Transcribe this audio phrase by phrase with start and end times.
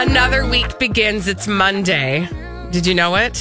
[0.00, 1.28] Another week begins.
[1.28, 2.26] It's Monday.
[2.70, 3.36] Did you know it?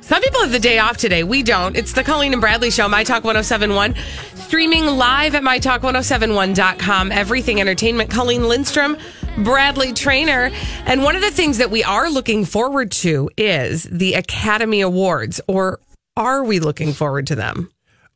[0.00, 1.22] Some people have the day off today.
[1.22, 1.76] We don't.
[1.76, 3.94] It's the Colleen and Bradley Show, My Talk 1071.
[4.34, 7.12] Streaming live at MyTalk1071.com.
[7.12, 8.10] Everything Entertainment.
[8.10, 8.96] Colleen Lindstrom,
[9.44, 10.50] Bradley Traynor.
[10.86, 15.40] And one of the things that we are looking forward to is the Academy Awards,
[15.46, 15.78] or
[16.16, 17.70] are we looking forward to them?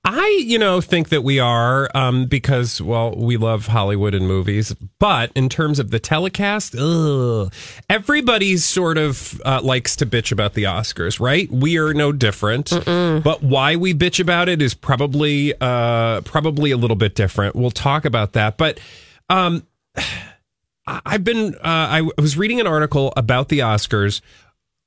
[0.07, 4.75] I, you know, think that we are um, because, well, we love Hollywood and movies.
[4.99, 7.51] But in terms of the telecast, ugh,
[7.89, 11.51] everybody sort of uh, likes to bitch about the Oscars, right?
[11.51, 12.71] We are no different.
[13.23, 17.57] But why we bitch about it is probably uh, probably a little bit different.
[17.57, 18.59] We'll talk about that.
[18.59, 18.79] But
[19.31, 19.67] um,
[20.87, 24.21] I've been uh, I was reading an article about the Oscars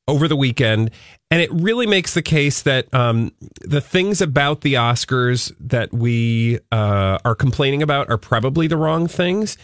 [0.08, 0.92] over the weekend,
[1.30, 6.60] and it really makes the case that um, the things about the Oscars that we
[6.72, 9.58] uh, are complaining about are probably the wrong things.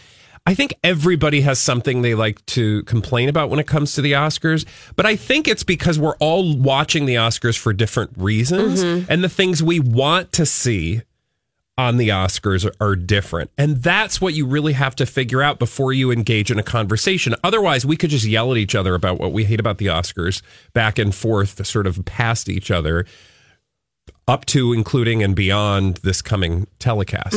[0.46, 4.12] I think everybody has something they like to complain about when it comes to the
[4.12, 9.24] Oscars, but I think it's because we're all watching the Oscars for different reasons, and
[9.24, 11.00] the things we want to see
[11.76, 13.50] on the Oscars are, different.
[13.58, 17.34] And that's what you really have to figure out before you engage in a conversation.
[17.42, 20.42] Otherwise, we could just yell at each other about what we hate about the Oscars
[20.72, 23.04] back and forth, sort of past each other,
[24.28, 27.34] up to, including, and beyond this coming telecast.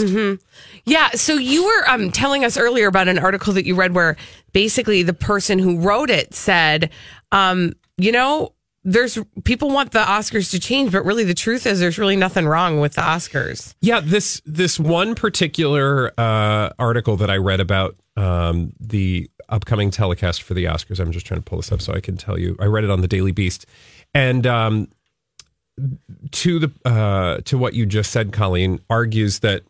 [0.86, 1.10] Yeah.
[1.12, 4.16] So you were um, telling us earlier about an article that you read where
[4.54, 6.92] basically the person who wrote it said,
[7.32, 8.54] um, you know,
[8.88, 12.48] there's people want the Oscars to change, but really the truth is there's really nothing
[12.48, 13.76] wrong with the Oscars.
[13.82, 20.42] Yeah, this this one particular uh, article that I read about um, the upcoming telecast
[20.42, 21.02] for the Oscars.
[21.02, 22.56] I'm just trying to pull this up so I can tell you.
[22.62, 23.66] I read it on the Daily Beast,
[24.14, 24.88] and um,
[26.32, 29.64] to the uh, to what you just said, Colleen argues that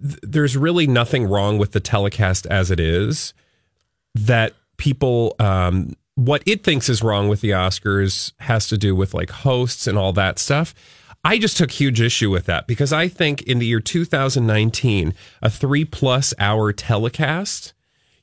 [0.00, 3.34] th- there's really nothing wrong with the telecast as it is.
[4.14, 9.14] That people, um, what it thinks is wrong with the Oscars has to do with
[9.14, 10.74] like hosts and all that stuff.
[11.22, 15.48] I just took huge issue with that because I think in the year 2019, a
[15.48, 17.72] three plus hour telecast,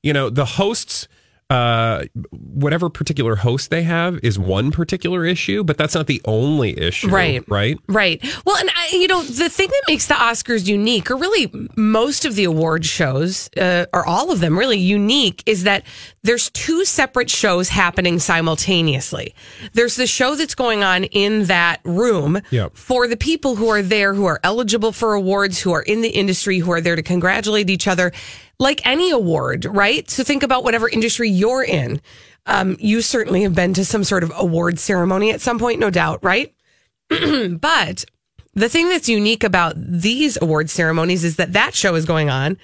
[0.04, 1.08] you know, the hosts,
[1.52, 6.78] uh, whatever particular host they have is one particular issue, but that's not the only
[6.80, 7.08] issue.
[7.08, 7.44] Right.
[7.48, 7.78] Right.
[7.88, 8.24] Right.
[8.46, 12.26] Well, and I, you know, the thing that makes the Oscars unique, or really most
[12.26, 15.84] of the award shows, uh, or all of them really unique, is that
[16.24, 19.36] there's two separate shows happening simultaneously.
[19.74, 22.76] There's the show that's going on in that room Yep.
[22.76, 26.10] for the people who are there, who are eligible for awards, who are in the
[26.10, 28.12] industry, who are there to congratulate each other,
[28.60, 30.10] like any award, right?
[30.10, 32.02] So think about whatever industry you're in.
[32.46, 35.90] Um, you certainly have been to some sort of award ceremony at some point, no
[35.90, 36.54] doubt, right?
[37.10, 38.06] but
[38.54, 42.58] the thing that's unique about these award ceremonies is that that show is going on,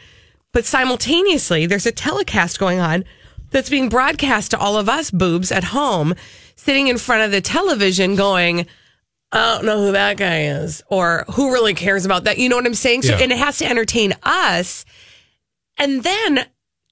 [0.54, 3.04] but simultaneously there's a telecast going on
[3.50, 6.14] that's being broadcast to all of us boobs at home,
[6.56, 8.66] sitting in front of the television going,
[9.34, 12.38] I don't know who that guy is, or who really cares about that.
[12.38, 13.02] You know what I'm saying?
[13.02, 13.24] So, Yeah.
[13.24, 14.86] and it has to entertain us.
[15.82, 16.46] And then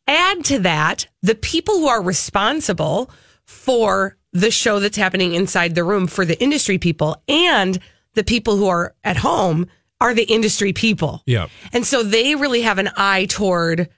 [0.08, 3.12] add to that the people who are responsible
[3.46, 7.80] for the show that's happening inside the room for the industry people and
[8.16, 9.68] the people who are at home
[10.02, 11.22] are the industry people.
[11.26, 11.48] Yeah.
[11.72, 13.90] And so they really have an eye toward,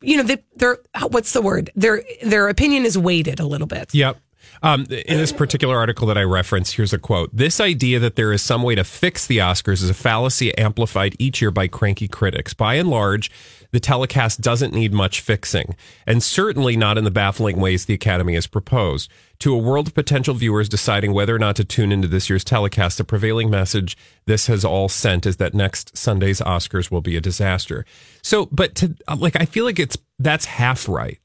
[0.00, 0.78] you know, they, they're,
[1.08, 1.70] what's the word?
[1.74, 3.92] Their, their opinion is weighted a little bit.
[3.94, 4.18] Yep.
[4.62, 7.34] Um, in this particular article that I referenced, here's a quote.
[7.34, 11.14] This idea that there is some way to fix the Oscars is a fallacy amplified
[11.18, 12.54] each year by cranky critics.
[12.54, 13.30] By and large,
[13.70, 15.76] the telecast doesn't need much fixing,
[16.06, 19.10] and certainly not in the baffling ways the Academy has proposed.
[19.40, 22.44] To a world of potential viewers deciding whether or not to tune into this year's
[22.44, 23.96] telecast, the prevailing message
[24.26, 27.84] this has all sent is that next Sunday's Oscars will be a disaster.
[28.22, 31.18] So, but to like, I feel like it's that's half right.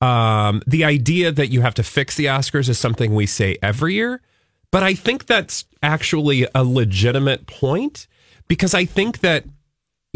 [0.00, 3.94] Um, the idea that you have to fix the Oscars is something we say every
[3.94, 4.20] year,
[4.70, 8.06] but I think that's actually a legitimate point
[8.48, 9.44] because I think that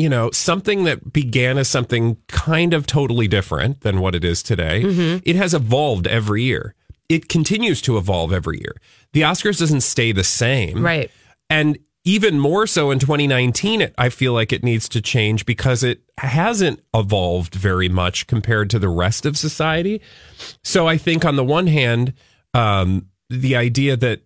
[0.00, 4.42] you know something that began as something kind of totally different than what it is
[4.42, 4.82] today,
[5.24, 6.74] it has evolved every year.
[7.08, 8.76] It continues to evolve every year.
[9.12, 11.10] The Oscars doesn't stay the same, Right.
[11.48, 15.82] and even more so in 2019, it, I feel like it needs to change because
[15.82, 20.00] it hasn't evolved very much compared to the rest of society.
[20.64, 22.14] So I think on the one hand,
[22.54, 24.22] um, the idea that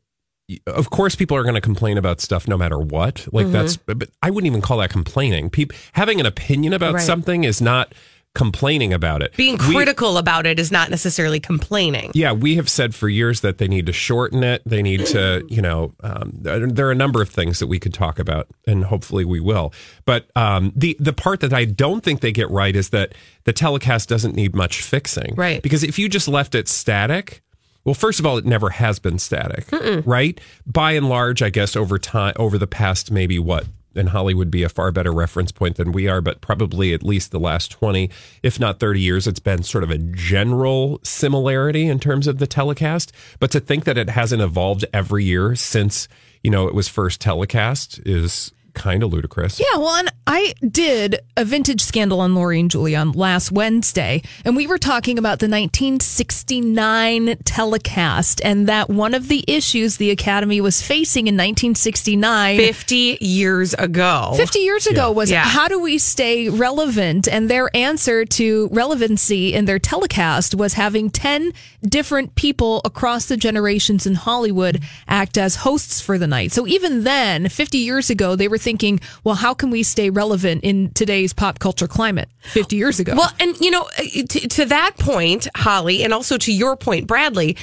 [0.67, 4.09] of course people are going to complain about stuff no matter what like that's but
[4.23, 7.03] i wouldn't even call that complaining people having an opinion about Right.
[7.03, 7.95] something is not
[8.35, 12.11] complaining about it Being We- critical about it is not necessarily complaining.
[12.15, 14.61] yeah, we have said for years that they need to shorten it.
[14.67, 17.79] They need to, you know, um, there there are a number of things that we
[17.79, 19.73] could talk about, and hopefully we will.
[20.05, 23.15] But um, the the part that I don't think they get right is that
[23.45, 25.63] the telecast doesn't need much fixing, Right.
[25.63, 27.41] Because if you just left it static.
[27.85, 29.67] Well, first of all, it never has been static,
[30.07, 30.41] right?
[30.67, 34.63] By and large, I guess over time, over the past maybe what, and Hollywood be
[34.63, 38.11] a far better reference point than we are, but probably at least the last 20,
[38.43, 42.47] if not 30 years, it's been sort of a general similarity in terms of the
[42.47, 43.13] telecast.
[43.39, 46.09] But to think that it hasn't evolved every year since,
[46.43, 49.59] you know, it was first telecast is kind of ludicrous.
[49.61, 54.57] Yeah, well, and I did a vintage scandal on Lori and Julian last Wednesday, and
[54.57, 60.61] we were talking about the 1969 telecast and that one of the issues the Academy
[60.61, 62.57] was facing in 1969.
[62.59, 64.33] 50 years ago.
[64.37, 65.45] 50 years ago was Yeah.
[65.45, 67.29] how do we stay relevant?
[67.29, 71.53] And their answer to relevancy in their telecast was having 10
[71.87, 76.53] different people across the generations in Hollywood act as hosts for the night.
[76.53, 80.65] So even then, 50 years ago, they were thinking, well, how can we stay relevant
[80.65, 83.15] in today's pop culture climate 50 years ago?
[83.15, 87.07] Well, and you know, uh, to, to that point, Holly, and also to your point,
[87.07, 87.57] Bradley,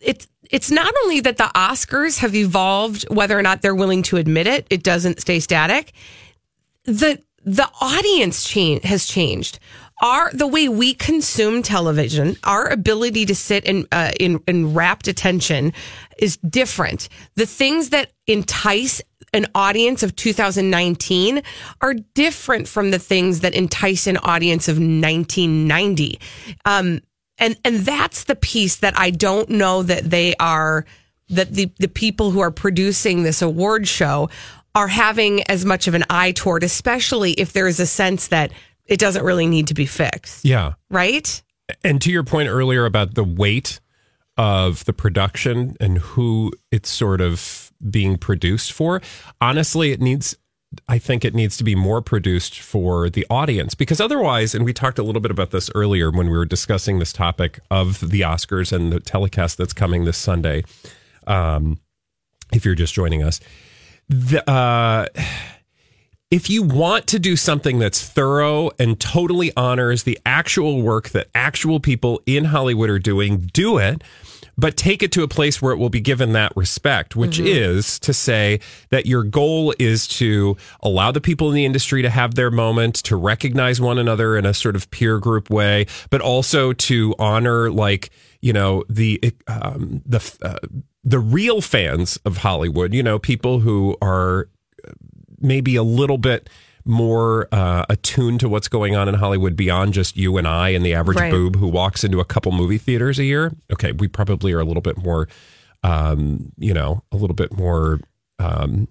[0.00, 4.16] it's it's not only that the Oscars have evolved, whether or not they're willing to
[4.16, 5.92] admit it, it doesn't stay static.
[6.84, 9.58] The the audience change has changed.
[10.00, 15.08] Our the way we consume television, our ability to sit in uh, in in rapt
[15.08, 15.72] attention
[16.18, 17.08] is different.
[17.34, 19.02] The things that entice
[19.32, 21.42] an audience of 2019
[21.80, 26.18] are different from the things that entice an audience of 1990.
[26.64, 27.00] Um,
[27.38, 30.84] and and that's the piece that I don't know that they are
[31.28, 34.30] that the the people who are producing this award show
[34.74, 38.52] are having as much of an eye toward, especially if there is a sense that
[38.86, 40.74] it doesn't really need to be fixed, Yeah.
[40.90, 41.42] right?
[41.84, 43.80] And to your point earlier about the weight
[44.36, 49.00] of the production and who it's sort of being produced for,
[49.40, 50.36] honestly, it needs.
[50.86, 54.74] I think it needs to be more produced for the audience because otherwise, and we
[54.74, 58.20] talked a little bit about this earlier when we were discussing this topic of the
[58.20, 60.64] Oscars and the telecast that's coming this Sunday.
[61.26, 61.80] Um,
[62.52, 63.40] if you're just joining us,
[64.10, 65.06] the, uh,
[66.30, 71.28] if you want to do something that's thorough and totally honors the actual work that
[71.34, 74.04] actual people in Hollywood are doing, do it.
[74.58, 78.00] But take it to a place where it will be given that respect, which is
[78.00, 78.58] to say
[78.90, 82.96] that your goal is to allow the people in the industry to have their moment,
[82.96, 87.70] to recognize one another in a sort of peer group way, but also to honor,
[87.70, 88.10] like,
[88.40, 90.58] you know, the, um, the, uh,
[91.04, 94.48] the real fans of Hollywood, you know, people who are
[95.40, 96.50] maybe a little bit
[96.88, 100.84] more uh, attuned to what's going on in Hollywood beyond just you and I and
[100.84, 101.30] the average Right.
[101.30, 103.52] boob who walks into a couple movie theaters a year.
[103.72, 105.28] Okay, we probably are a little bit more,
[105.82, 108.00] um, you know, a little bit more.
[108.38, 108.88] Um,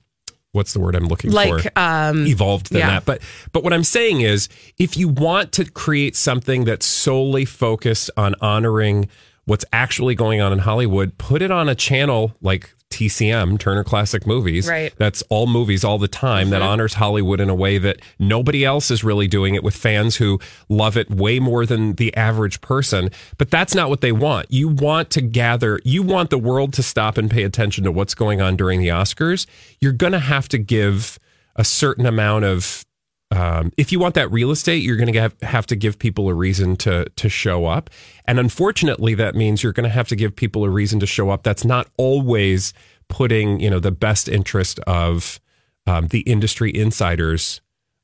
[0.52, 1.72] what's the word I'm looking Like, for?
[1.80, 2.90] um, Evolved than yeah.
[2.92, 3.06] that.
[3.06, 8.10] But but what I'm saying is, if you want to create something that's solely focused
[8.18, 9.08] on honoring
[9.46, 14.26] what's actually going on in Hollywood, put it on a channel like TCM, Turner Classic
[14.26, 14.68] Movies.
[14.68, 14.94] Right.
[14.98, 16.70] That's all movies all the time that mm-hmm.
[16.70, 20.40] honors Hollywood in a way that nobody else is really doing it with fans who
[20.70, 23.12] love it way more than the average person.
[23.38, 24.48] But that's not what they want.
[24.50, 28.16] You want to gather, you want the world to stop and pay attention to what's
[28.16, 29.46] going on during the Oscars.
[29.80, 31.20] You're going to have to give
[31.56, 32.86] a certain amount of
[33.32, 36.34] um, if you want that real estate, you're going to have, to give people a
[36.34, 37.90] reason to to show up,
[38.26, 41.30] and unfortunately, that means you're going to have to give people a reason to show
[41.30, 41.44] up.
[41.44, 42.74] That's not always
[43.10, 45.42] putting you know the best interest of
[45.86, 47.60] um, the industry insiders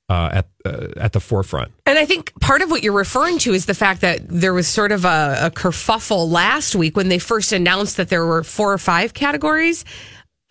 [0.09, 1.71] uh, at uh, at the forefront.
[1.85, 4.67] And I think part of what you're referring to is the fact that there was
[4.67, 8.73] sort of a, a kerfuffle last week when they first announced that there were four
[8.73, 9.85] or five categories.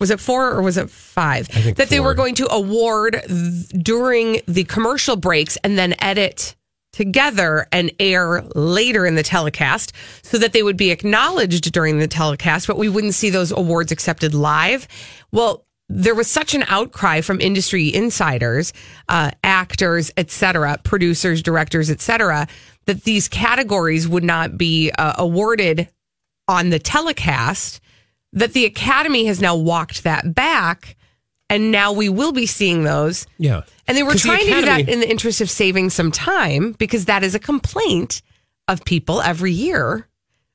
[0.03, 1.47] Was it four or was it five?
[1.77, 6.55] that they were going to award th- during the commercial breaks and then edit
[6.91, 12.07] together and air later in the telecast so that they would be acknowledged during the
[12.09, 14.89] telecast, but we wouldn't see those awards accepted live.
[15.31, 18.73] Well, there was such an outcry from industry insiders,
[19.07, 22.45] uh, actors, etc., producers, directors, etc.,
[22.87, 25.87] that these categories would not be uh, awarded
[26.49, 27.79] on the telecast.
[28.33, 30.95] That the Academy has now walked that back,
[31.49, 33.25] and now we will be seeing those.
[33.37, 33.61] Yeah.
[33.87, 36.11] And they were 'Cause the trying to do that in the interest of saving some
[36.11, 38.21] time because that is a complaint
[38.67, 40.07] of people every year,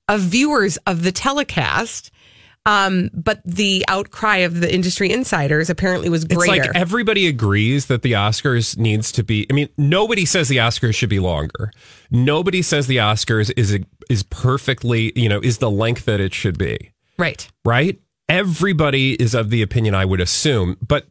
[0.09, 2.11] of viewers of the telecast.
[2.67, 6.55] Um, but the outcry of the industry insiders apparently was greater.
[6.55, 9.47] It's like everybody agrees that the Oscars needs to be.
[9.49, 11.71] I mean, nobody says the Oscars should be longer.
[12.11, 13.79] Nobody says the Oscars is
[14.11, 16.91] is perfectly, you know, is the length that it should be.
[17.19, 17.49] Right.
[17.65, 17.99] right?
[18.31, 20.77] Everybody is of the opinion, I would assume.
[20.87, 21.07] But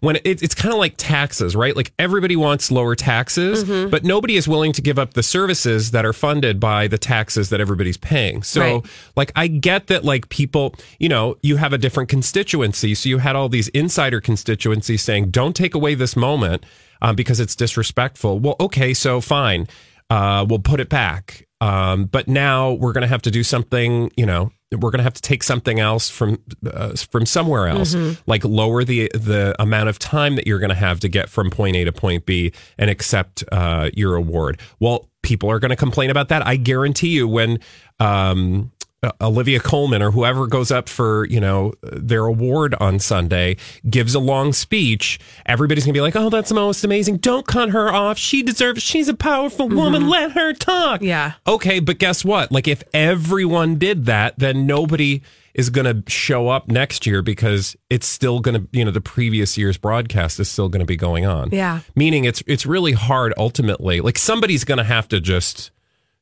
[0.00, 1.76] when it, it's kind of like taxes, right?
[1.76, 3.90] Like everybody wants lower taxes, Mm-hmm.
[3.90, 7.50] but nobody is willing to give up the services that are funded by the taxes
[7.50, 8.42] that everybody's paying.
[8.42, 8.86] So, Right.
[9.14, 12.94] like, I get that, like, people, you know, you have a different constituency.
[12.94, 16.64] So you had all these insider constituencies saying, don't take away this moment
[17.02, 18.38] um, because it's disrespectful.
[18.38, 19.68] Well, okay, so fine.
[20.08, 21.46] Uh, we'll put it back.
[21.60, 25.04] Um, but now we're going to have to do something, you know, we're going to
[25.04, 27.94] have to take something else from uh, from somewhere else,
[28.26, 31.50] like lower the the amount of time that you're going to have to get from
[31.50, 34.60] point A to point B and accept uh, your award.
[34.78, 36.46] Well, people are going to complain about that.
[36.46, 37.60] I guarantee you, when
[37.98, 38.70] um,
[39.02, 43.56] uh, Olivia Colman or whoever goes up for you know their award on Sunday
[43.88, 47.18] gives a long speech, everybody's gonna be like, "Oh, that's the most amazing!
[47.18, 48.18] Don't cut her off.
[48.18, 48.82] She deserves.
[48.82, 50.08] She's a powerful woman.
[50.08, 51.34] Let her talk." Yeah.
[51.46, 52.50] Okay, but guess what?
[52.50, 55.22] Like, if everyone did that, then nobody
[55.54, 59.00] is going to show up next year because it's still going to, you know, the
[59.00, 61.50] previous year's broadcast is still going to be going on.
[61.50, 61.80] Yeah.
[61.96, 64.00] Meaning it's it's really hard ultimately.
[64.00, 65.70] Like somebody's going to have to just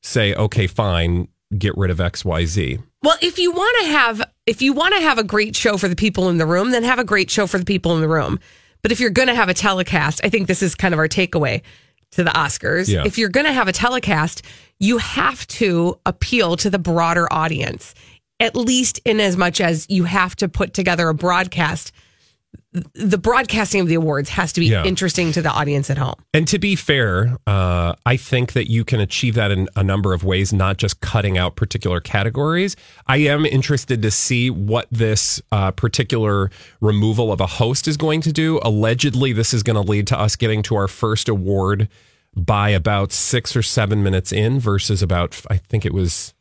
[0.01, 4.73] say, "Okay, fine, get rid of XYZ." Well, if you want to have if you
[4.73, 7.05] want to have a great show for the people in the room, then have a
[7.05, 8.39] great show for the people in the room.
[8.83, 11.09] But if you're going to have a telecast, I think this is kind of our
[11.09, 11.63] takeaway
[12.13, 12.89] to the Oscars.
[12.89, 13.03] Yeah.
[13.05, 14.43] If you're going to have a telecast,
[14.79, 17.95] you have to appeal to the broader audience.
[18.39, 21.91] At least in as much as you have to put together a broadcast
[22.95, 24.85] the broadcasting of the awards has to be Yeah.
[24.85, 26.15] interesting to the audience at home.
[26.35, 30.13] And to be fair, uh, I think that you can achieve that in a number
[30.13, 32.77] of ways, not just cutting out particular categories.
[33.07, 38.21] I am interested to see what this uh, particular removal of a host is going
[38.23, 38.61] to do.
[38.63, 41.89] Allegedly, this is going to lead to us getting to our first award
[42.35, 46.35] by about six or seven minutes in versus about, I think it was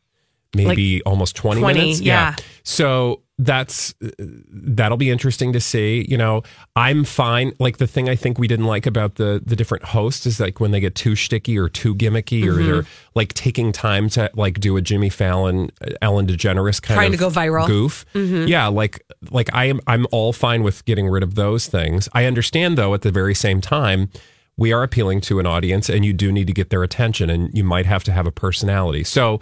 [0.54, 2.02] maybe almost 20, 20, minutes.
[2.02, 2.36] yeah.
[2.64, 6.06] So that's that'll be interesting to see.
[6.08, 6.44] You know,
[6.76, 7.52] I'm fine.
[7.60, 10.60] Like the thing I think we didn't like about the the different hosts is like
[10.62, 12.66] when they get too sticky or too gimmicky, or Mm-hmm.
[12.72, 17.14] they're like taking time to like do a Jimmy Fallon, uh, Ellen DeGeneres kind Trying
[17.14, 17.68] of to go viral.
[17.68, 18.06] goof.
[18.14, 19.82] Yeah, like like I am.
[19.86, 22.08] I'm all fine with getting rid of those things.
[22.14, 22.94] I understand though.
[22.94, 24.10] At the very same time.
[24.58, 27.50] We are appealing to an audience, and you do need to get their attention, and
[27.54, 29.04] you might have to have a personality.
[29.04, 29.42] So,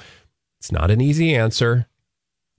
[0.59, 1.85] it's not an easy answer,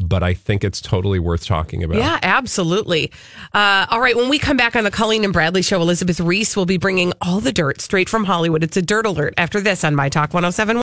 [0.01, 1.99] but I think it's totally worth talking about.
[1.99, 3.13] Yeah, absolutely.
[3.53, 6.57] Uh, all right, when we come back on the Colleen and Bradley show, Elizabeth Reese
[6.57, 8.63] will be bringing all the dirt straight from Hollywood.
[8.63, 10.81] It's a dirt alert after this on My Talk 107.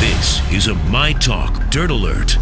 [0.00, 2.36] This is a My Talk Dirt Alert.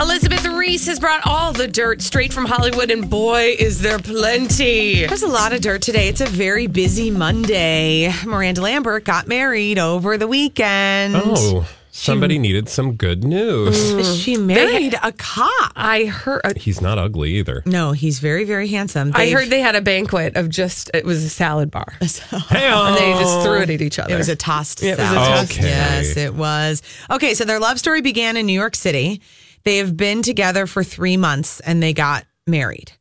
[0.00, 5.04] Elizabeth Reese has brought all the dirt straight from Hollywood, and boy, is there plenty.
[5.06, 6.08] There's a lot of dirt today.
[6.08, 8.12] It's a very busy Monday.
[8.24, 11.14] Miranda Lambert got married over the weekend.
[11.16, 14.22] Oh, somebody needed some good news.
[14.22, 15.72] She married a cop.
[15.74, 16.42] I heard.
[16.44, 17.62] uh, He's not ugly either.
[17.66, 19.10] No, he's very, very handsome.
[19.14, 22.66] I They've- heard they had a banquet of just it was a salad bar, Hey,
[22.70, 24.14] and they just threw it at each other.
[24.14, 25.28] It was a tossed It was a salad.
[25.48, 25.66] tossed- Okay.
[25.68, 26.82] Yes, it was.
[27.10, 29.20] Okay, so their love story began in New York City.
[29.64, 32.92] They have been together for three months and they got married.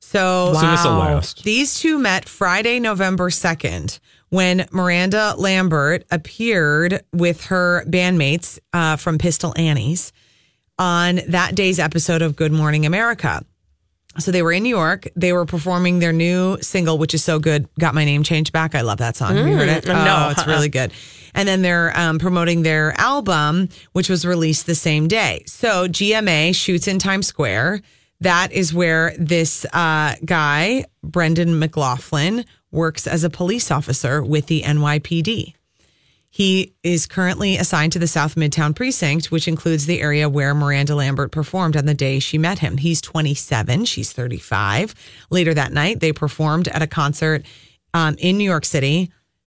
[0.00, 1.42] So, So this'll last.
[1.44, 9.18] These two met Friday, November 2nd, when Miranda Lambert appeared with her bandmates uh, from
[9.18, 10.12] Pistol Annies
[10.78, 13.44] on that day's episode of Good Morning America.
[14.18, 15.08] So they were in New York.
[15.14, 17.68] They were performing their new single, which is so good.
[17.78, 18.74] Got my name changed back.
[18.74, 19.36] I love that song.
[19.36, 19.86] Have you heard it?
[19.86, 20.26] no.
[20.28, 20.92] Oh, it's really good.
[21.36, 25.44] And then they're um, promoting their album, which was released the same day.
[25.46, 27.82] So GMA shoots in Times Square.
[28.20, 34.62] That is where this uh, guy, Brendan McLaughlin, works as a police officer with the
[34.62, 35.52] NYPD.
[36.30, 40.94] He is currently assigned to the South Midtown precinct, which includes the area where Miranda
[40.94, 42.78] Lambert performed on the day she met him.
[42.78, 44.94] He's 27, she's 35.
[45.30, 47.46] Later that night, they performed at a concert
[47.94, 49.10] um, in New York City.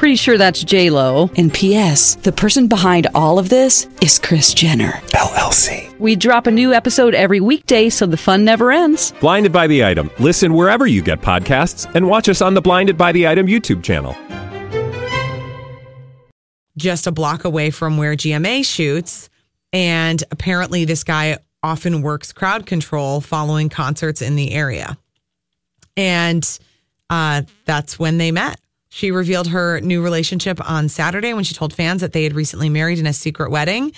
[0.00, 1.28] Pretty sure that's J Lo.
[1.36, 2.14] And P.S.
[2.14, 5.94] The person behind all of this is Kris Jenner LLC.
[5.98, 9.12] We drop a new episode every weekday, so the fun never ends.
[9.20, 10.10] Blinded by the item.
[10.18, 13.82] Listen wherever you get podcasts, and watch us on the Blinded by the Item YouTube
[13.82, 14.16] channel.
[16.78, 19.28] just a block away from where GMA shoots.
[19.70, 24.96] And apparently, this guy often works crowd control following concerts in the area.
[25.94, 26.58] And
[27.10, 28.58] uh, that's when they met.
[28.90, 32.68] She revealed her new relationship on Saturday when she told fans that they had recently
[32.68, 33.92] married in a secret wedding.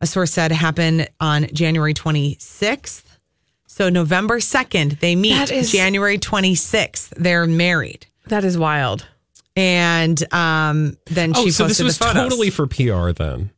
[0.00, 3.02] A source said happened on January 26th.
[3.66, 5.34] So November 2nd, they meet.
[5.34, 8.06] That is- January 26th, they're married.
[8.26, 9.06] That is wild.
[9.56, 13.50] And um, then she Oh, so posted this was photos totally for PR then.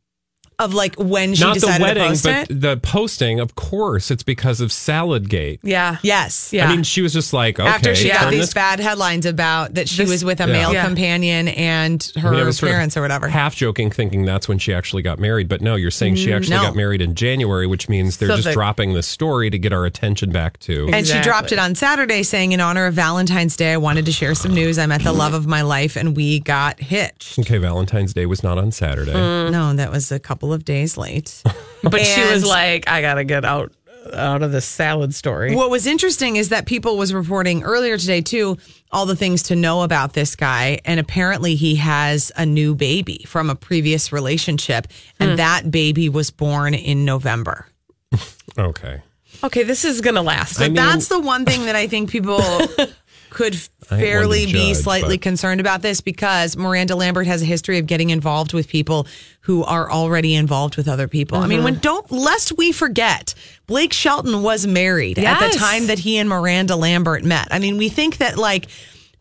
[0.59, 2.61] Of like when she Not the decided wedding, to post but it.
[2.61, 3.39] the posting.
[3.39, 5.59] Of course, it's because of Saladgate.
[5.63, 5.97] Yeah.
[6.03, 6.51] Yes.
[6.53, 6.67] Yeah.
[6.67, 9.25] I mean, she was just like, okay, After she got turn these this bad headlines
[9.25, 10.53] about that she This- was with a Yeah.
[10.53, 10.85] male Yeah.
[10.85, 13.27] companion and her I mean, I was sort of parents or whatever.
[13.27, 15.47] Half joking, thinking that's when she actually got married.
[15.47, 16.63] But no, you're saying she mm, actually No.
[16.63, 19.73] got married in January, which means they're So just the- dropping the story to get
[19.73, 20.89] our attention back to.
[20.93, 24.11] and she dropped it on Saturday saying, in honor of Valentine's Day, I wanted to
[24.11, 24.77] share some news.
[24.77, 27.39] I met the love of my life and we got hitched.
[27.39, 29.13] Okay, Valentine's Day was not on Saturday.
[29.13, 29.51] Mm.
[29.51, 31.43] No, that was a couple of days late.
[31.83, 33.73] But she was like, I got to get out
[34.13, 35.55] out of this salad story.
[35.55, 38.57] What was interesting is that people was reporting earlier today too
[38.91, 43.25] all the things to know about this guy and apparently he has a new baby
[43.27, 44.87] from a previous relationship
[45.19, 45.35] and hmm.
[45.37, 47.67] that baby was born in November.
[48.55, 49.01] Okay.
[49.43, 50.57] Okay, this is going to last.
[50.57, 52.39] So I mean- that's the one thing that I think people
[53.33, 57.27] could I ain't one to fairly be slightly but- concerned about this because Miranda Lambert
[57.27, 59.07] has a history of getting involved with people
[59.41, 61.37] who are already involved with other people.
[61.37, 61.65] I mean, uh-huh.
[61.65, 63.33] when don't lest we forget,
[63.67, 67.47] Blake Shelton was married at the time that he and Miranda Lambert met.
[67.51, 68.67] I mean, we think that like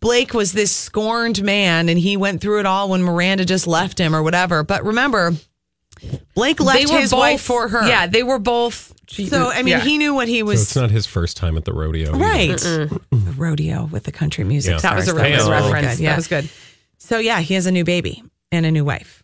[0.00, 3.98] Blake was this scorned man and he went through it all when Miranda just left
[3.98, 4.62] him or whatever.
[4.64, 5.32] But remember,
[6.34, 7.86] Blake left his wife for her.
[7.86, 8.92] Yeah, they were both.
[9.08, 9.80] So I mean, Yeah.
[9.80, 10.62] he knew what he So was.
[10.62, 12.12] it's not his first time at the rodeo.
[12.16, 12.56] Right.
[12.58, 13.00] The
[13.36, 14.72] rodeo with the country music.
[14.74, 14.80] Yeah.
[14.80, 15.22] that was a stars.
[15.22, 15.50] really good Hey-o.
[15.72, 16.00] reference.
[16.00, 16.10] Yeah.
[16.10, 16.48] That was good.
[16.98, 19.22] So yeah, he has a new baby and a new wife.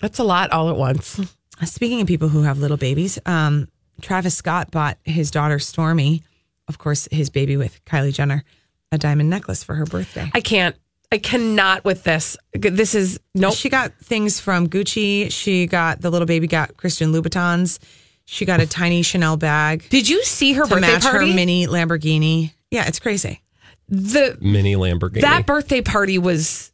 [0.00, 1.20] That's a lot all at once.
[1.64, 3.68] Speaking of people who have little babies, um,
[4.00, 6.22] Travis Scott bought his daughter Stormi,
[6.68, 8.44] of course, his baby with Kylie Jenner,
[8.92, 10.30] a diamond necklace for her birthday.
[10.34, 10.76] I can't.
[11.10, 12.36] I cannot with this.
[12.52, 13.54] This is nope.
[13.54, 15.30] She got things from Gucci.
[15.32, 17.78] She got the little baby got Christian Louboutins.
[18.26, 21.30] She got a tiny Chanel bag Did you see her to birthday match party?
[21.30, 22.52] her mini Lamborghini.
[22.70, 23.40] Yeah, it's crazy.
[23.88, 25.22] the Mini Lamborghini.
[25.22, 26.70] that birthday party was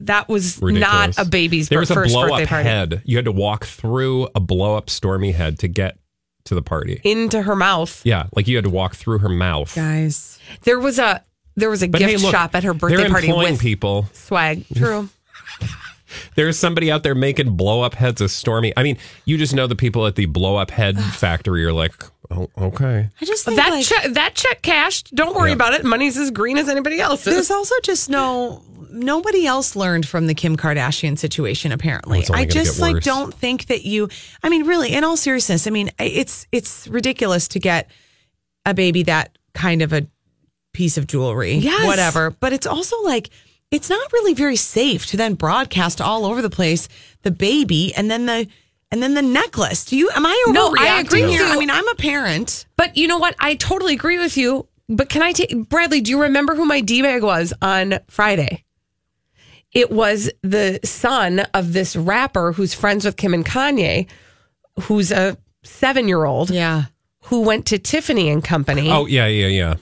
[0.00, 1.16] that was Ridiculous.
[1.16, 2.68] not a baby's There bir- was a first blow birthday up party.
[2.68, 3.02] head.
[3.06, 5.96] You had to walk through a blow up Stormi head to get
[6.44, 7.00] to the party.
[7.04, 8.02] into her mouth.
[8.04, 9.74] Yeah, like you had to walk through her mouth.
[9.74, 10.38] Guys.
[10.62, 11.24] There was a
[11.56, 14.06] there was a But gift hey, look, shop at her birthday they're party with people.
[14.12, 14.64] swag.
[14.74, 15.08] True.
[16.34, 18.72] There's somebody out there making blow up heads of Stormi.
[18.76, 21.92] I mean, you just know the people at the blow up head factory are like,
[22.32, 23.08] oh, okay.
[23.20, 25.14] I just think that like, check that check cashed.
[25.14, 25.54] Don't worry Yeah.
[25.54, 25.84] about it.
[25.84, 27.32] Money's as green as anybody else's.
[27.32, 32.24] There's also just no nobody else learned from the Kim Kardashian situation apparently.
[32.28, 34.08] Oh, I just like don't think that you
[34.42, 37.88] I mean really in all seriousness, I mean it's it's ridiculous to get
[38.66, 40.08] a baby that kind of a
[40.72, 41.84] piece of jewelry, Yes.
[41.86, 43.30] whatever, but it's also like
[43.70, 46.88] it's not really very safe to then broadcast all over the place
[47.22, 48.46] the baby and then the
[48.92, 49.84] and then the necklace.
[49.84, 51.42] Do you am I overreacting No, I agree here?
[51.46, 51.52] you.
[51.52, 52.66] I mean, I'm a parent.
[52.76, 53.36] But you know what?
[53.38, 54.66] I totally agree with you.
[54.88, 56.00] But can I take Bradley?
[56.00, 58.64] Do you remember who my d bag was on Friday?
[59.72, 64.08] It was the son of this rapper who's friends with Kim and Kanye,
[64.82, 66.86] who's a seven year old Yeah.
[67.26, 69.74] who went to Tiffany and Company Oh, yeah, yeah, yeah.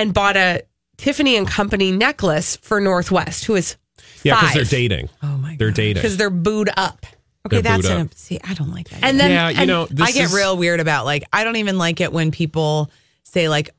[0.00, 0.62] And bought a
[0.96, 3.76] Tiffany and Company necklace for North West, who is
[4.22, 5.08] Yeah, because they're dating.
[5.22, 5.94] Oh my They're dating.
[6.02, 7.06] because they're booed up.
[7.46, 8.14] Okay, They're that's booed an up.
[8.14, 8.38] see.
[8.44, 9.02] I don't like that.
[9.02, 11.44] And then yeah, you and know, this I get is- real weird about like I
[11.44, 12.90] don't even like it when people
[13.22, 13.70] say like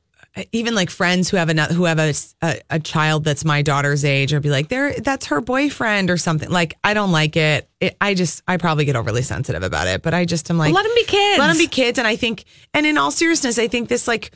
[0.54, 4.06] even like friends who have a who have a, a a child that's my daughter's
[4.06, 7.70] age or be like there that's her boyfriend or something like I don't like it.
[7.82, 10.74] it I just I probably get overly sensitive about it but I just am like
[10.74, 11.38] let them be kids.
[11.38, 14.32] let them be kids and I think and in all seriousness I think this like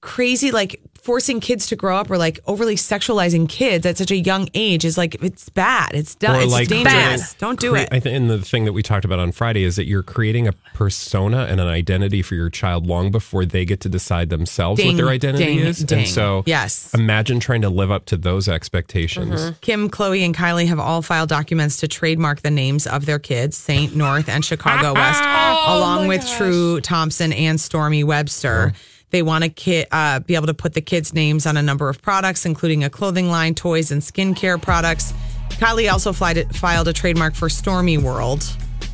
[0.00, 4.16] crazy like forcing kids to grow up or like overly sexualizing kids at such a
[4.16, 7.76] young age is like it's bad it's done it's like dangerous doing- don't do cre-
[7.78, 10.02] it I think, and the thing that we talked about on Friday is that you're
[10.02, 14.28] creating a persona and an identity for your child long before they get to decide
[14.30, 15.78] themselves Ding, what their identity ding, is.
[15.80, 15.98] ding.
[16.00, 16.92] And so, Yes.
[16.94, 19.40] imagine trying to live up to those expectations.
[19.40, 19.52] Mm-hmm.
[19.60, 23.56] Kim, Khloé, and Kylie have all filed documents to trademark the names of their kids,
[23.56, 28.72] Saint, North, and Chicago West, oh along with True Thompson and Stormi Webster.
[29.10, 31.88] They want to ki- uh, be able to put the kids' names on a number
[31.88, 35.14] of products, including a clothing line, toys, and skincare products.
[35.50, 38.44] Kylie also flied- filed a trademark for Stormi World.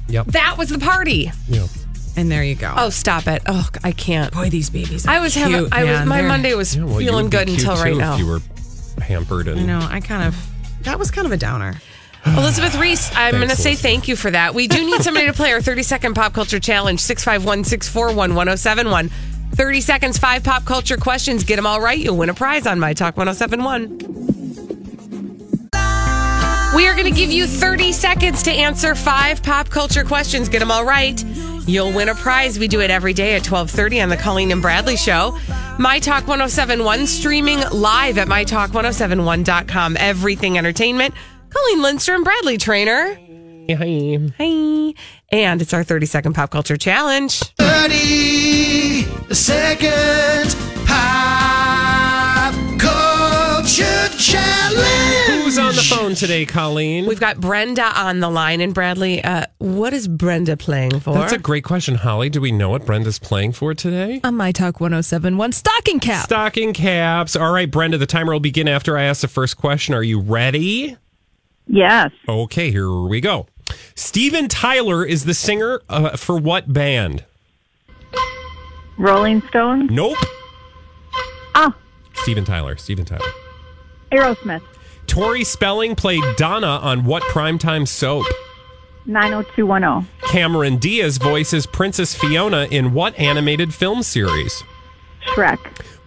[0.08, 0.26] Yep.
[0.28, 1.32] That was the party.
[1.48, 1.68] Yep.
[2.16, 2.72] And there you go.
[2.76, 3.42] Oh, stop it!
[3.46, 4.32] Oh, I can't.
[4.32, 5.04] boy, these babies.
[5.04, 5.72] Are I was cute, having.
[5.72, 6.06] I was.
[6.08, 8.14] My They're- Monday was Yeah, well, feeling good cute, until right now.
[8.14, 8.40] If you were
[9.02, 9.80] hampered and I know.
[9.90, 10.36] I kind of.
[10.82, 11.74] That was kind of a downer.
[12.26, 14.54] Elizabeth Reese, I'm going to say thank you for that.
[14.54, 19.10] We do need somebody to play our 30 second pop culture challenge 651 641 1071.
[19.54, 21.44] 30 seconds, five pop culture questions.
[21.44, 21.98] Get them all right.
[21.98, 23.98] You'll win a prize on My Talk 1071.
[26.74, 30.48] We are going to give you 30 seconds to answer five pop culture questions.
[30.48, 31.22] Get them all right.
[31.66, 32.58] You'll win a prize.
[32.58, 35.38] We do it every day at 1230 on the Colleen and Bradley Show.
[35.78, 39.96] My Talk 1071 streaming live at mytalk1071.com.
[39.98, 41.14] Everything entertainment.
[41.48, 43.14] Colleen Lindstrom, Bradley Traynor.
[43.70, 44.18] Hi.
[44.38, 44.94] Hi.
[45.30, 47.40] And it's our 30 second pop culture challenge.
[47.56, 48.63] 30
[49.30, 50.54] seconds
[50.86, 55.42] pop culture challenge.
[55.44, 57.06] Who's on the phone today, Colleen?
[57.06, 58.60] We've got Brenda on the line.
[58.60, 61.14] And Bradley, uh, what is Brenda playing for?
[61.14, 62.28] That's a great question, Holly.
[62.30, 64.20] Do we know what Brenda's playing for today?
[64.24, 66.24] On My Talk 1071 Stocking Cap.
[66.24, 67.36] Stocking caps.
[67.36, 69.94] All right, Brenda, the timer will begin after I ask the first question.
[69.94, 70.96] Are you ready?
[71.66, 72.10] Yes.
[72.28, 73.46] Okay, here we go.
[73.94, 77.24] Steven Tyler is the singer uh, for what band?
[78.98, 79.90] Rolling Stones.
[79.90, 80.16] Nope.
[81.54, 81.74] Ah,
[82.14, 82.76] Steven Tyler.
[82.76, 83.24] Steven Tyler.
[84.12, 84.62] Aerosmith.
[85.06, 88.24] Tori Spelling played Donna on what primetime soap?
[89.06, 90.08] 90210.
[90.30, 94.62] Cameron Diaz voices Princess Fiona in what animated film series?
[95.26, 95.58] Shrek.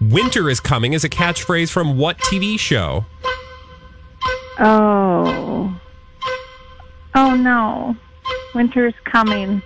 [0.02, 3.06] Winter is coming is a catchphrase from what TV show?
[4.60, 5.80] Oh.
[7.14, 7.96] Oh no.
[8.56, 9.62] Winter's coming.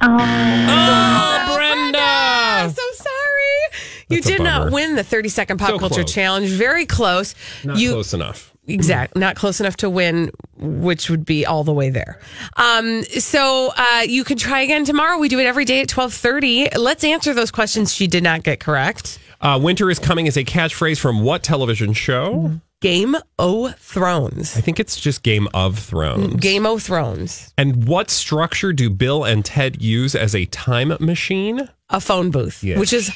[0.00, 1.46] Oh.
[1.50, 2.72] Oh, Brenda!
[2.74, 3.82] so sorry.
[4.08, 6.12] You That's a did not win the 30 second pop So culture close.
[6.12, 6.48] challenge.
[6.50, 7.34] Very close.
[7.64, 8.52] Not you close enough.
[8.66, 12.20] Exact, not close enough to win, which would be all the way there.
[12.58, 15.18] Um, so uh, you can try again tomorrow.
[15.18, 16.68] We do it every day at twelve thirty.
[16.76, 19.18] Let's answer those questions she did not get correct.
[19.40, 22.60] Uh, Winter is coming is a catchphrase from what television show?
[22.80, 24.56] Game o' Thrones.
[24.56, 26.36] I think it's just Game of Thrones.
[26.36, 27.52] Game o' Thrones.
[27.58, 31.68] And what structure do Bill and Ted use as a time machine?
[31.90, 32.78] A phone booth, Yes.
[32.78, 33.10] which is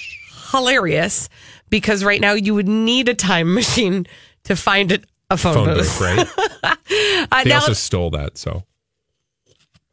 [0.51, 1.29] hilarious
[1.71, 4.07] because right now you would need a time machine
[4.45, 5.99] to find it a phone, Phone booth.
[5.99, 6.79] booth, right?
[7.33, 8.37] Uh, they now- also stole that.
[8.37, 8.65] So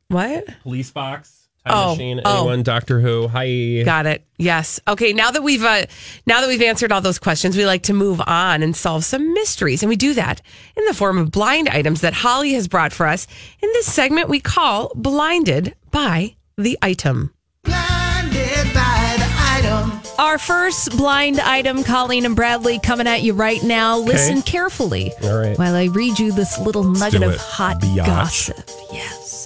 [0.09, 0.45] what?
[0.63, 2.37] police box, time Oh, machine, oh.
[2.39, 2.63] anyone?
[2.63, 3.27] Doctor Who.
[3.27, 3.83] Hi.
[3.83, 4.25] Got it.
[4.37, 4.79] Yes.
[4.87, 5.13] Okay.
[5.13, 5.85] Now that we've uh,
[6.25, 9.33] now that we've answered all those questions, we like to move on and solve some
[9.33, 10.41] mysteries, and we do that
[10.75, 13.27] in the form of blind items that Holly has brought for us.
[13.61, 20.01] In this segment, we call "Blinded by the Item." Blinded by the item.
[20.17, 23.97] Our first blind item, Colleen and Bradley, coming at you right now.
[23.97, 25.57] Listen carefully All right.
[25.57, 28.05] while I read you this little nugget of hot biatch.
[28.05, 28.69] gossip.
[28.91, 29.38] Yes.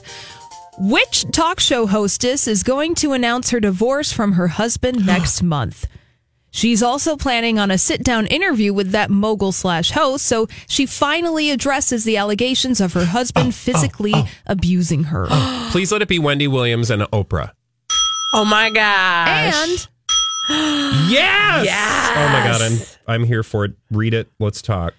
[0.80, 5.88] Which talk show hostess is going to announce her divorce from her husband next month?
[6.50, 10.86] She's also planning on a sit down interview with that mogul slash host, so she
[10.86, 14.28] finally addresses the allegations of her husband oh, oh, physically oh.
[14.48, 15.28] abusing her.
[15.72, 17.52] Please let it be Wendy Williams and Oprah.
[18.34, 19.54] Oh my gosh!
[19.56, 19.88] and
[20.50, 21.66] Yes.
[21.66, 22.10] Yes.
[22.16, 23.74] Oh my god, I'm I'm here for it.
[23.92, 24.32] Read it.
[24.40, 24.94] Let's talk.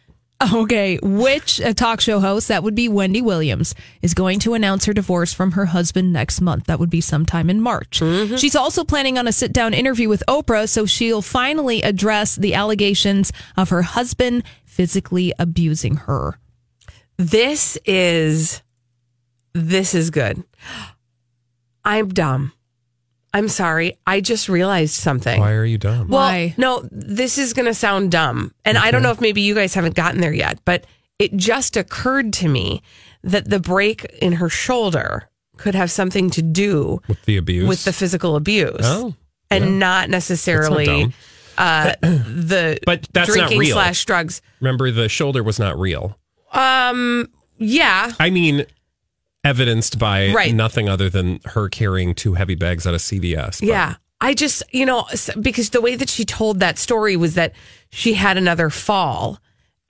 [0.54, 4.84] Okay, which uh, talk show host, that would be Wendy Williams, is going to announce
[4.84, 6.66] her divorce from her husband next month.
[6.66, 7.96] That would be sometime in March.
[8.38, 12.54] She's also planning on a sit down interview with Oprah, so she'll finally address the
[12.54, 16.38] allegations of her husband physically abusing her.
[17.16, 18.62] This is
[19.52, 20.42] this is good.
[21.84, 22.52] I'm dumb.
[23.34, 23.98] I'm sorry.
[24.06, 25.40] I just realized something.
[25.40, 26.08] Why are you dumb?
[26.08, 26.54] Well, Why?
[26.56, 28.54] no, this is going to sound dumb.
[28.64, 30.86] And I don't know if maybe you guys haven't gotten there yet, but
[31.18, 32.80] it just occurred to me
[33.24, 37.68] that the break in her shoulder could have something to do With the abuse?
[37.68, 39.14] with the physical abuse Oh,
[39.50, 41.12] and not necessarily dumb.
[41.58, 43.74] uh, the But that's not drinking real.
[43.74, 44.42] slash drugs.
[44.60, 46.18] Remember, the shoulder was not real.
[46.52, 48.12] Um, yeah.
[48.20, 48.64] I mean,
[49.44, 50.54] evidenced by Right.
[50.54, 53.60] nothing other than her carrying two heavy bags out of CVS.
[53.60, 53.94] But Yeah.
[54.20, 55.06] I just, you know,
[55.40, 57.52] because the way that she told that story was that
[57.90, 59.38] she had another fall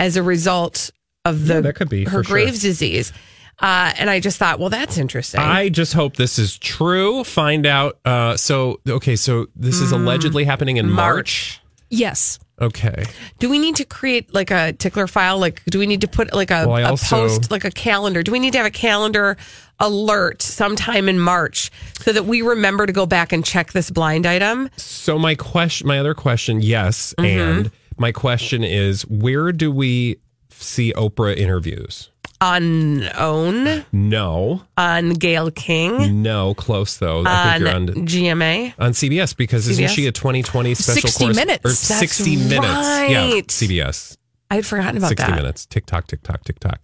[0.01, 0.91] as a result
[1.25, 2.37] of the Yeah, that could be, her for sure.
[2.37, 3.13] Graves disease.
[3.61, 5.41] Uh, and I just thought, well, that's interesting.
[5.41, 7.23] I just hope this is true.
[7.23, 7.99] Find out.
[8.05, 11.61] Uh, so, okay, so this is allegedly happening in March.
[11.91, 12.39] Yes.
[12.61, 13.05] Okay.
[13.41, 15.39] do we need to create like a tickler file?
[15.39, 18.23] Like, do we need to put like a, Well, a also- post, like a calendar?
[18.23, 19.37] Do we need to have a calendar
[19.81, 24.25] alert sometime in March so that we remember to go back and check this blind
[24.25, 24.71] item?
[24.77, 27.25] So my question, my other question, yes, Mm-hmm.
[27.41, 30.19] and my question is, where do we
[30.51, 32.11] see Oprah interviews?
[32.45, 37.23] On OWN, No, on Gayle King, no, close though.
[37.25, 38.75] I think on you're on GMA.
[38.79, 39.89] on CBS because isn't CBS?
[39.89, 41.65] she a 2020 special 60 course Minutes.
[41.65, 42.53] or That's 60 minutes?
[42.61, 43.47] Yeah, right.
[43.47, 44.19] CBS.
[44.51, 45.37] I had forgotten about 60 that.
[45.37, 45.65] minutes.
[45.65, 46.81] Tick tock, tick tock, tick tock.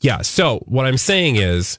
[0.00, 0.22] Yeah.
[0.22, 1.78] So what I'm saying is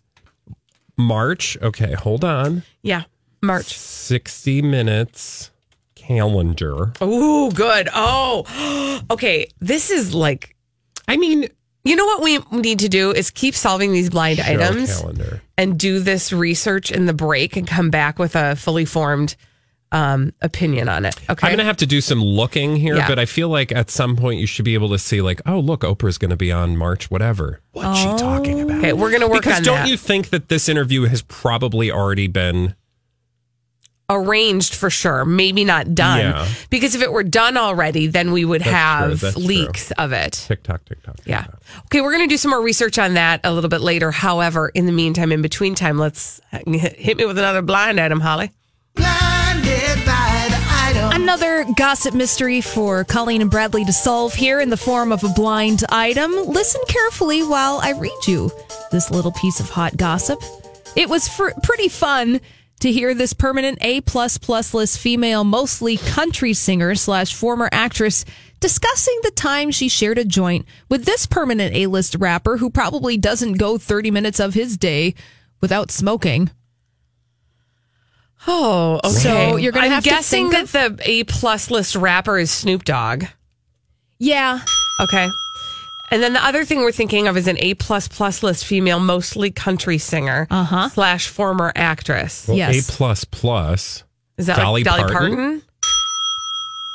[0.98, 1.58] March.
[1.62, 2.64] Okay, hold on.
[2.84, 3.04] Yeah,
[3.42, 3.78] March.
[3.78, 5.52] 60 minutes
[5.96, 6.94] calendar.
[7.02, 7.90] Oh, good.
[7.94, 9.50] Oh, okay.
[9.60, 10.56] This is like,
[11.08, 11.50] I mean,
[11.84, 15.42] you know what we need to do is keep solving these blind show items calendar.
[15.58, 19.36] and do this research in the break and come back with a fully formed
[19.92, 21.16] um, opinion on it.
[21.30, 21.48] Okay.
[21.48, 23.08] I'm going to have to do some looking here, Yeah.
[23.08, 25.60] but I feel like at some point you should be able to see, like, oh,
[25.60, 27.60] look, Oprah's going to be on March, whatever.
[27.72, 28.78] What's she talking about?
[28.80, 29.90] okay, we're going to work because on don't that.
[29.90, 32.76] you think that this interview has probably already been
[34.12, 36.20] Arranged for sure, maybe not done.
[36.20, 36.48] Yeah.
[36.72, 39.44] Because if it were done already, then we would That's have that's true.
[39.44, 40.34] leaks of it.
[40.48, 41.44] tick tock, tick Yeah.
[41.44, 41.62] tock.
[41.86, 44.10] Okay, we're going to do some more research on that a little bit later.
[44.12, 48.52] However, in the meantime, in between time, let's hit me with another blind item, Holly.
[48.96, 51.22] Blinded by the item.
[51.22, 55.30] Another gossip mystery for Colleen and Bradley to solve here in the form of a
[55.30, 56.32] blind item.
[56.48, 58.52] Listen carefully while I read you
[58.92, 60.42] this little piece of hot gossip.
[60.96, 62.42] It was fr- pretty fun
[62.80, 68.26] to hear this permanent A plus plus list female, mostly country singer slash former actress
[68.60, 73.18] discussing the time she shared a joint with this permanent A list rapper who probably
[73.18, 75.16] doesn't go 30 minutes of his day
[75.62, 76.50] without smoking.
[78.48, 79.14] Oh, okay.
[79.14, 82.52] So you're gonna I'm have to guessing think that the A plus list rapper is
[82.52, 83.26] Snoop Dogg.
[84.18, 84.60] Yeah.
[85.02, 85.28] Okay.
[86.12, 89.00] And then the other thing we're thinking of is an A plus plus list female,
[89.00, 90.90] mostly country singer Uh-huh.
[90.90, 92.48] slash former actress.
[92.48, 92.90] Well, Yes.
[92.90, 94.04] A plus plus.
[94.38, 95.36] Is that Dolly like Dolly Parton?
[95.36, 95.62] Parton?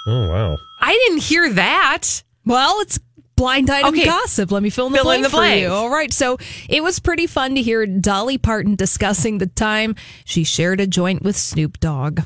[0.07, 0.59] Oh wow.
[0.81, 2.23] I didn't hear that.
[2.45, 2.99] Well, it's
[3.37, 4.05] blind item Okay.
[4.05, 4.51] gossip.
[4.53, 5.69] Let me fill in the Fill in blank for you.
[5.69, 6.13] All right.
[6.13, 10.87] So it was pretty fun to hear Dolly Parton discussing the time she shared a
[10.87, 12.21] joint with Snoop Dogg.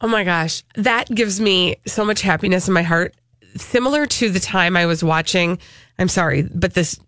[0.00, 0.62] Oh my gosh.
[0.74, 3.14] That gives me so much happiness in my heart.
[3.56, 5.58] Similar to the time I was watching,
[5.98, 6.98] I'm sorry, but this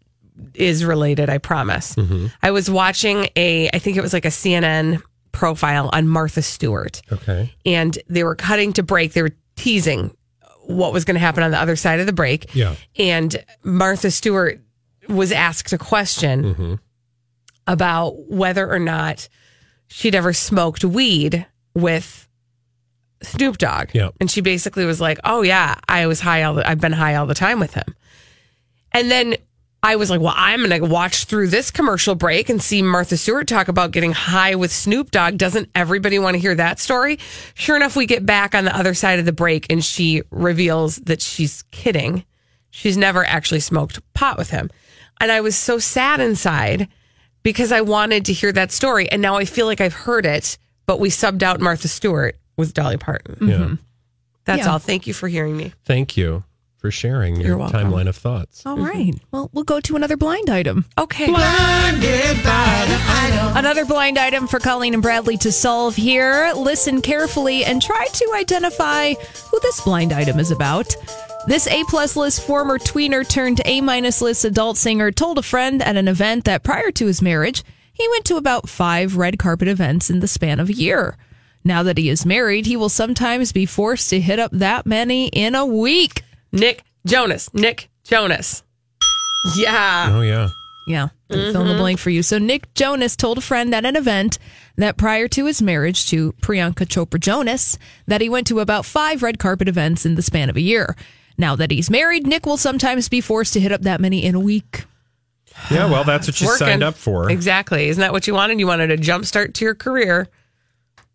[0.55, 1.95] is related, I promise.
[1.95, 2.27] Mm-hmm.
[2.43, 7.03] I was watching a, I think it was like a CNN profile on Martha Stewart.
[7.13, 7.53] Okay.
[7.67, 9.13] and they were cutting to break.
[9.13, 10.15] They were teasing
[10.69, 12.55] what was going to happen on the other side of the break.
[12.55, 12.75] Yeah.
[12.97, 14.61] And Martha Stewart
[15.09, 16.75] was asked a question mm-hmm.
[17.67, 19.29] about whether or not
[19.89, 22.28] she'd ever smoked weed with
[23.23, 23.91] Snoop Dogg.
[23.95, 24.11] Yeah.
[24.21, 27.15] And she basically was like, "Oh yeah, I was high all the, I've been high
[27.15, 27.95] all the time with him."
[28.93, 29.37] And then
[29.83, 33.17] I was like, well, I'm going to watch through this commercial break and see Martha
[33.17, 35.39] Stewart talk about getting high with Snoop Dogg.
[35.39, 37.19] Doesn't everybody want to hear that story?
[37.55, 40.97] Sure enough, we get back on the other side of the break and she reveals
[40.97, 42.25] that she's kidding.
[42.71, 44.69] She's never actually smoked pot with him.
[45.21, 46.89] And I was so sad inside
[47.45, 49.09] because I wanted to hear that story.
[49.09, 52.75] And now I feel like I've heard it, but we subbed out Martha Stewart with
[52.75, 53.37] Dolly Parton.
[53.41, 53.55] Yeah.
[53.57, 53.75] Mm-hmm.
[54.45, 54.73] That's Yeah.
[54.73, 54.79] all.
[54.79, 55.73] Thank you for hearing me.
[55.87, 56.45] Thank you
[56.79, 57.91] for sharing your You're welcome.
[57.91, 58.65] timeline of thoughts.
[58.67, 58.95] All right.
[59.15, 59.27] Mm-hmm.
[59.33, 60.85] Well, we'll go to another blind item.
[60.97, 61.27] Okay.
[61.27, 63.57] Blinded by the item.
[63.57, 66.53] Another blind item for Colleen and Bradley to solve here.
[66.57, 70.95] Listen carefully and try to identify who this blind item is about.
[71.47, 75.83] This A plus list former tweener turned A minus list adult singer told a friend
[75.83, 79.67] at an event that prior to his marriage, he went to about five red carpet
[79.67, 81.17] events in the span of a year.
[81.69, 85.29] Now that he is married, he will sometimes be forced to hit up that many
[85.29, 86.23] in a week.
[86.51, 87.53] Nick Jonas.
[87.53, 88.63] Nick Jonas.
[89.55, 90.11] Yeah.
[90.11, 90.49] Oh yeah.
[90.87, 91.79] Yeah, fill in the mm-hmm.
[91.79, 92.23] blank for you.
[92.23, 94.39] So Nick Jonas told a friend at an event
[94.77, 97.77] that prior to his marriage to Priyanka Chopra Jonas,
[98.07, 100.97] that he went to about five red carpet events in the span of a year.
[101.37, 104.35] Now that he's married, Nick will sometimes be forced to hit up that many in
[104.35, 104.87] a week.
[105.71, 106.67] Yeah, well, that's what you Working.
[106.67, 107.31] signed up for.
[107.31, 107.91] Exactly.
[107.91, 108.59] Isn't that what you wanted?
[108.59, 110.31] You wanted a jump start to your career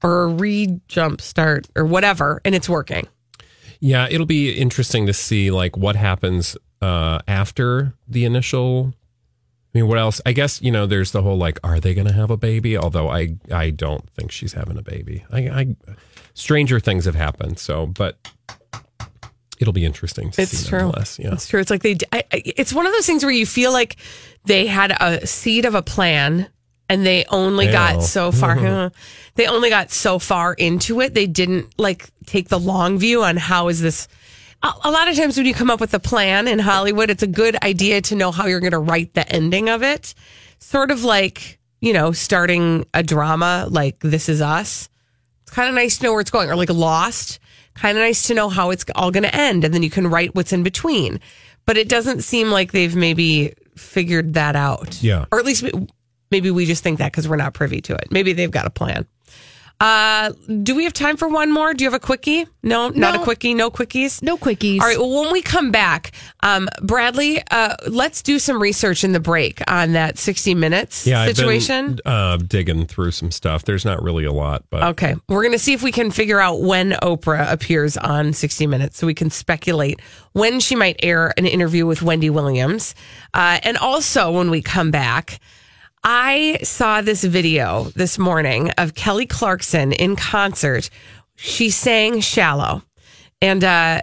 [0.03, 3.07] or a re jump start or whatever, and it's working.
[3.79, 8.93] Yeah, it'll be interesting to see like what happens uh, after the initial.
[9.75, 10.21] I mean, what else?
[10.25, 10.85] I guess you know.
[10.85, 12.77] There's the whole like, are they going to have a baby?
[12.77, 15.25] Although I, I don't think she's having a baby.
[15.31, 15.75] I, I,
[16.35, 17.57] stranger things have happened.
[17.57, 18.17] So, but
[19.59, 20.29] it'll be interesting.
[20.31, 20.79] To It's see true.
[20.79, 21.17] nonetheless.
[21.19, 21.33] Yeah.
[21.33, 21.59] It's true.
[21.59, 21.97] It's like they.
[22.11, 23.97] I- it's one of those things where you feel like
[24.45, 26.47] they had a seed of a plan,
[26.93, 28.55] and they only got so far.
[28.55, 28.65] Mm-hmm.
[28.65, 28.89] huh,
[29.33, 31.15] they only got so far into it.
[31.15, 34.07] They didn't like take the long view on how is this.
[34.61, 37.23] A, a lot of times when you come up with a plan in Hollywood, it's
[37.23, 40.13] a good idea to know how you're going to write the ending of it.
[40.59, 44.87] Sort of like you know starting a drama like This Is Us.
[45.41, 47.39] It's kind of nice to know where it's going, or like Lost.
[47.73, 50.05] Kind of nice to know how it's all going to end, and then you can
[50.05, 51.19] write what's in between.
[51.65, 55.01] But it doesn't seem like they've maybe figured that out.
[55.01, 55.25] Yeah.
[55.31, 55.65] Or at least
[56.33, 58.11] maybe we just think that because we're not privy to it.
[58.11, 59.05] Maybe they've got a plan.
[59.79, 61.73] Uh, do we have time for one more?
[61.73, 62.45] Do you have a quickie?
[62.61, 63.53] No, not a quickie.
[63.53, 64.21] No quickies.
[64.23, 64.79] No quickies.
[64.79, 64.97] All right.
[64.97, 69.61] Well, when we come back, um, Bradley, uh, let's do some research in the break
[69.67, 71.85] on that 60 minutes Yeah, situation.
[71.85, 73.65] I've been uh, digging through some stuff.
[73.65, 75.15] There's not really a lot, but Okay.
[75.27, 78.99] We're going to see if we can figure out when Oprah appears on 60 Minutes
[78.99, 79.99] so we can speculate
[80.31, 82.95] when she might air an interview with Wendy Williams.
[83.33, 85.41] Uh, and also, when we come back,
[86.03, 90.89] I saw this video this morning of Kelly Clarkson in concert.
[91.35, 92.83] She sang Shallow.
[93.41, 94.01] And uh,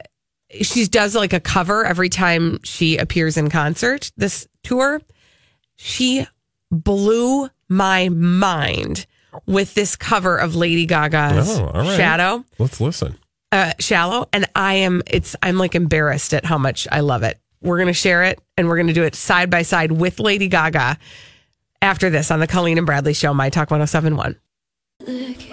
[0.62, 5.00] she does like a cover every time she appears in concert this tour.
[5.76, 6.26] She
[6.70, 9.06] blew my mind
[9.46, 11.96] with this cover of Lady Gaga's Oh, right.
[11.96, 13.16] Shadow, let's listen.
[13.52, 17.38] uh, Shallow, and I am it's I'm like embarrassed at how much I love it.
[17.62, 20.98] We're gonna share it, and we're gonna do it side by side with Lady Gaga
[21.82, 24.36] after this on the Colleen and Bradley Show, My Talk 1071.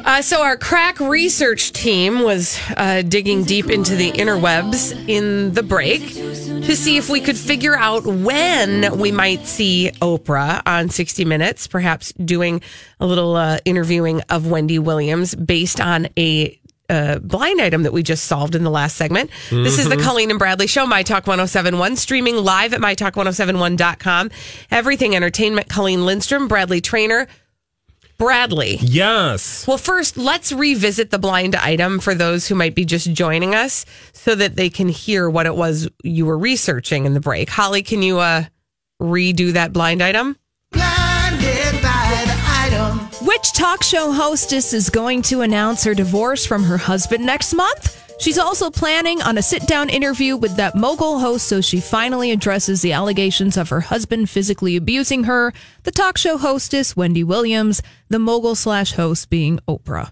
[0.04, 5.64] Uh, so our crack research team was uh, digging deep into the interwebs in the
[5.64, 11.24] break to see if we could figure out when we might see Oprah on 60
[11.26, 12.62] Minutes, perhaps doing
[13.00, 16.60] a little uh, interviewing of Wendy Williams based on a
[16.90, 19.30] uh, blind item that we just solved in the last segment.
[19.50, 24.32] This is the Colleen and Bradley Show, My Talk 1071, streaming live at MyTalk1071.com.
[24.72, 27.28] Everything Entertainment, Colleen Lindstrom, Bradley Traynor.
[28.18, 28.78] Bradley.
[28.82, 29.68] Yes.
[29.68, 33.86] Well, first, let's revisit the blind item for those who might be just joining us
[34.14, 37.50] so that they can hear what it was you were researching in the break.
[37.50, 38.46] Holly, can you uh,
[39.00, 40.36] redo that blind item?
[43.38, 48.16] Which talk show hostess is going to announce her divorce from her husband next month?
[48.20, 52.32] She's also planning on a sit down interview with that mogul host so she finally
[52.32, 55.54] addresses the allegations of her husband physically abusing her.
[55.84, 60.10] The talk show hostess, Wendy Williams, the mogul slash host being Oprah.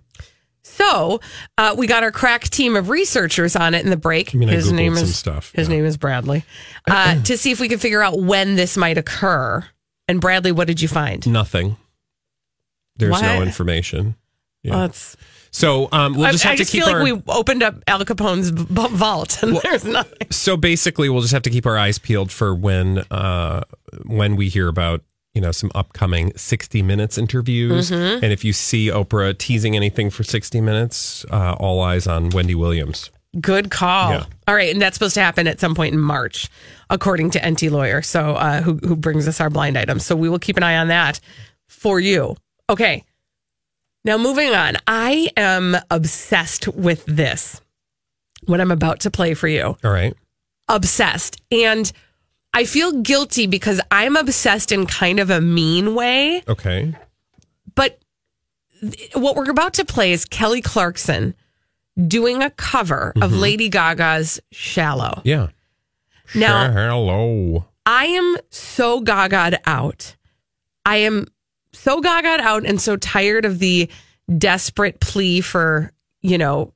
[0.62, 1.20] So
[1.58, 4.36] uh, we got our crack team of researchers on it in the break.
[4.36, 6.46] I mean, his Googled name some is stuff, His name is Bradley.
[6.88, 9.66] Uh, to see if we could figure out when this might occur.
[10.08, 11.26] And Bradley, what did you find?
[11.28, 11.78] Nothing.
[12.98, 13.22] There's What?
[13.24, 14.16] no information.
[14.64, 14.76] Yeah.
[14.76, 14.92] Well,
[15.52, 17.04] so um, we'll just I have to I just keep feel our.
[17.04, 20.28] like we opened up Al Capone's v- vault and there's nothing.
[20.32, 23.62] so basically, we'll just have to keep our eyes peeled for when uh,
[24.06, 25.04] when we hear about
[25.34, 28.24] you know some upcoming 60 minutes interviews Mhm.
[28.24, 32.56] and if you see oprah teasing anything for 60 minutes uh, all eyes on wendy
[32.56, 34.12] williams Good call.
[34.12, 34.24] Yeah.
[34.48, 36.48] All right, and that's supposed to happen at some point in March,
[36.90, 38.02] according to Enty Lawyer.
[38.02, 40.06] So, uh, who who brings us our blind items?
[40.06, 41.20] So we will keep an eye on that
[41.68, 42.38] for you.
[42.70, 43.04] Okay.
[44.04, 47.62] Now moving on, I am obsessed with this.
[48.46, 50.14] What I'm about to play for you, all right
[50.68, 51.92] obsessed, and
[52.54, 56.42] I feel guilty because I'm obsessed in kind of a mean way.
[56.48, 56.94] okay
[57.76, 58.00] But
[58.82, 61.36] th- what we're about to play is Kelly Clarkson
[62.08, 63.40] doing a cover of Mhm.
[63.40, 65.22] Lady Gaga's Shallow.
[65.24, 65.48] yeah
[66.34, 70.16] Now, hello I am so gagaed out.
[70.84, 71.28] I am
[71.76, 73.90] so gagaed out and so tired of the
[74.38, 75.92] desperate plea for,
[76.22, 76.74] you know,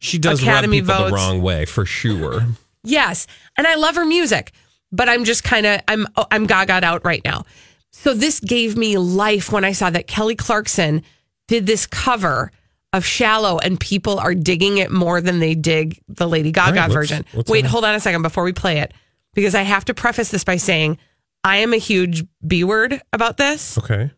[0.00, 1.10] she does Academy rub people votes.
[1.10, 2.40] the wrong way for sure
[2.84, 4.52] Yes, and I love her music,
[4.92, 7.44] but I'm just kind of I'm oh, I'm gagaed out right now.
[7.92, 11.02] So this gave me life when I saw that Kelly Clarkson
[11.48, 12.52] did this cover
[12.92, 16.80] of Shallow, and people are digging it more than they dig the Lady Gaga right,
[16.82, 17.24] let's- version.
[17.34, 18.94] let's, Wait, hold on a second before we play it,
[19.34, 20.96] because I have to preface this by saying
[21.44, 23.76] I am a huge B word about this.
[23.78, 24.10] Okay.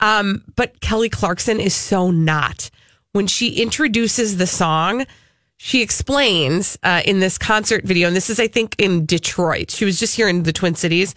[0.00, 2.70] Um, but Kelly Clarkson is so not.
[3.12, 5.04] When she introduces the song,
[5.56, 9.70] she explains uh, in this concert video, and this is, I think, in Detroit.
[9.70, 11.14] She was just here in the Twin Cities,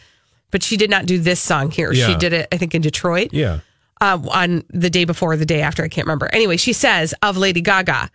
[0.52, 1.94] but she did not do this song here.
[1.94, 3.60] She did it, I think, in Detroit Yeah.
[4.02, 5.84] uh, on the day before or the day after.
[5.84, 6.30] I can't remember.
[6.34, 8.10] Anyway, she says of Lady Gaga,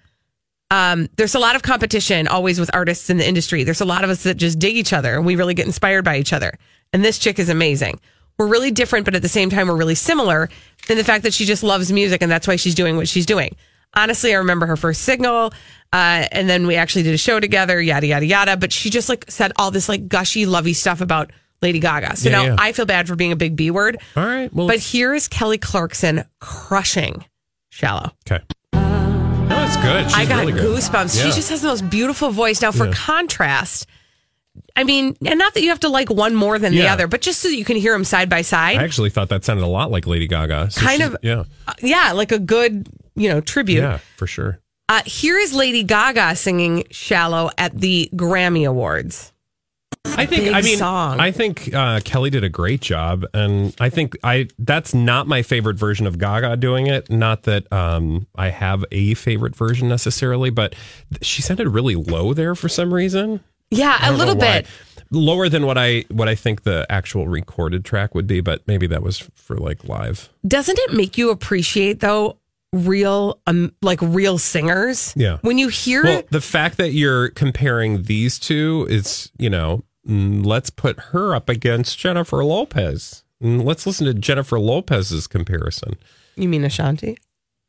[0.70, 3.64] um, there's a lot of competition always with artists in the industry.
[3.64, 6.04] There's a lot of us that just dig each other and we really get inspired
[6.04, 6.58] by each other.
[6.92, 8.00] And this chick is amazing.
[8.38, 10.48] We're really different, but at the same time, we're really similar
[10.88, 13.26] in the fact that she just loves music and that's why she's doing what she's
[13.26, 13.56] doing.
[13.94, 15.52] Honestly, I remember her first signal,
[15.92, 18.56] uh, and then we actually did a show together, yada, yada, yada.
[18.56, 21.32] But she just like said all this like gushy, lovey stuff about
[21.62, 22.14] Lady Gaga.
[22.16, 22.56] So Yeah, now yeah.
[22.58, 23.96] I feel bad for being a big B word.
[24.14, 24.54] All right.
[24.54, 27.24] Well, But here is Kelly Clarkson crushing
[27.70, 28.12] Shallow.
[28.30, 28.44] okay.
[28.74, 30.04] No, that's good.
[30.10, 31.16] She's I got really goosebumps.
[31.16, 31.24] Yeah.
[31.30, 32.60] She just has the most beautiful voice.
[32.62, 33.86] Now, for contrast,
[34.76, 36.92] I mean, and not that you have to like one more than the Yeah.
[36.92, 38.72] other, but just so that you can hear them side by side.
[38.72, 38.84] I side.
[38.84, 40.70] actually thought that sounded a lot like Lady Gaga.
[40.70, 41.44] So Kind she's- of- Yeah.
[41.66, 43.80] Uh, yeah, like a good, you know, tribute.
[43.82, 44.60] Yeah, for sure.
[44.88, 49.32] Uh, here is Lady Gaga singing "Shallow" at the Grammy Awards.
[50.04, 51.20] I think Big I mean song.
[51.20, 55.42] I think uh, Kelly did a great job, and I think I that's not my
[55.42, 57.10] favorite version of Gaga doing it.
[57.10, 60.74] Not that um, I have a favorite version necessarily, but
[61.20, 63.40] she sounded really low there for some reason.
[63.70, 64.66] Yeah, a little bit.
[65.10, 68.86] lower than what I what I think the actual recorded track would be, but maybe
[68.88, 70.28] that was for like live.
[70.46, 72.38] Doesn't it make you appreciate though
[72.72, 75.12] real, um, like real singers?
[75.16, 75.38] Yeah.
[75.42, 80.44] When you hear Well, the fact that you're comparing these two is, you know, mm,
[80.44, 83.24] let's put her up against Jennifer Lopez.
[83.42, 85.94] Mm, Let's listen to Jennifer Lopez's comparison.
[86.36, 87.16] you mean Ashanti?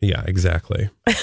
[0.01, 0.89] Yeah, exactly.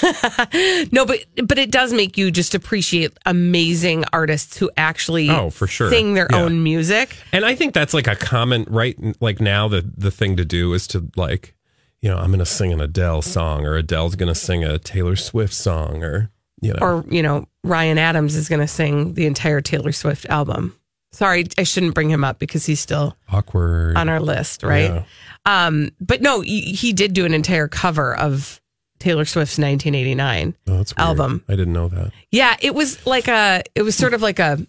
[0.91, 5.67] No, but but it does make you just appreciate amazing artists who actually Oh, for
[5.67, 5.89] sure.
[5.89, 6.43] sing their Yeah.
[6.43, 7.15] own music.
[7.31, 10.73] And I think that's like a common right like now the the thing to do
[10.73, 11.55] is to like,
[12.01, 14.77] you know, I'm going to sing an Adele song or Adele's going to sing a
[14.77, 16.29] Taylor Swift song or,
[16.61, 16.79] you know.
[16.79, 20.75] Or, you know, Ryan Adams is going to sing the entire Taylor Swift album.
[21.11, 23.97] Sorry, I shouldn't bring him up because he's still awkward.
[23.97, 24.91] on our list, right?
[24.93, 25.03] Yeah.
[25.45, 28.61] Um, but no, he, he did do an entire cover of
[28.99, 31.43] Taylor Swift's 1989 Oh, album.
[31.47, 32.11] I didn't know that.
[32.31, 34.59] Yeah, it was like a, it was sort of like a,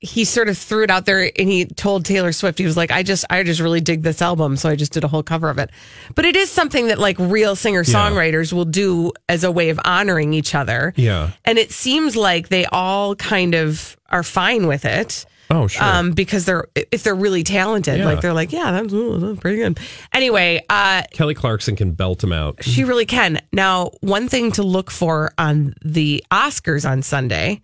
[0.00, 2.92] he sort of threw it out there and he told Taylor Swift, he was like,
[2.92, 4.56] I just, I just really dig this album.
[4.56, 5.70] So I just did a whole cover of it.
[6.14, 9.80] But it is something that like real singer songwriters will do as a way of
[9.84, 10.92] honoring each other.
[10.96, 11.32] Yeah.
[11.44, 15.26] And it seems like they all kind of are fine with it.
[15.50, 15.82] Oh, sure.
[15.82, 18.04] Um, because they're, if they're really talented, Yeah.
[18.04, 19.78] like they're like, yeah, that's, that's pretty good.
[20.12, 22.62] Anyway, uh, Kelly Clarkson can belt them out.
[22.62, 23.40] she really can.
[23.52, 27.62] Now, one thing to look for on the Oscars on Sunday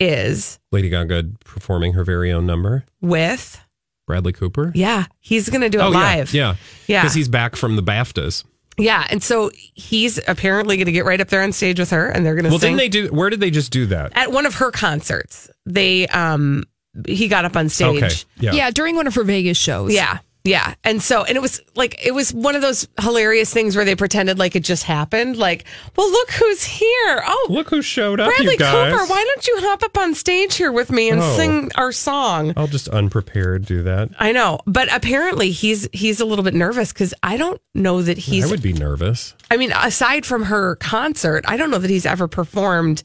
[0.00, 2.84] is Lady Gaga performing her very own number.
[3.00, 3.60] with,
[4.06, 4.72] Bradley Cooper.
[4.74, 6.32] yeah, he's going to do it oh live.
[6.32, 6.56] yeah, yeah,
[6.86, 7.02] Yeah.
[7.02, 8.44] Because he's back from the BAFTAs.
[8.78, 9.04] Yeah.
[9.10, 12.24] And so he's apparently going to get right up there on stage with her and
[12.24, 12.76] they're going to Well, sing.
[12.76, 13.08] didn't they do?
[13.08, 14.12] Where did they just do that?
[14.16, 16.62] at one of her concerts, they, um,
[17.06, 18.02] he got up on stage.
[18.02, 19.92] Okay, yeah, Yeah, during one of her Vegas shows.
[19.94, 20.18] Yeah.
[20.44, 20.74] Yeah.
[20.82, 23.94] And so, and it was like, it was one of those hilarious things where they
[23.94, 25.36] pretended like it just happened.
[25.36, 27.22] Like, well, look who's here.
[27.26, 28.92] Oh, Look who showed up, Bradley you guys.
[28.92, 31.36] Cooper, why don't you hop up on stage here with me and Oh.
[31.36, 32.54] sing our song?
[32.56, 34.08] I'll just unprepared do that.
[34.18, 38.16] I know, but apparently he's he's a little bit nervous because I don't know that
[38.16, 38.46] he's.
[38.46, 39.34] I would be nervous.
[39.50, 43.02] I mean, aside from her concert, I don't know that he's ever performed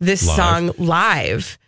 [0.00, 0.36] this Live.
[0.36, 1.58] song live,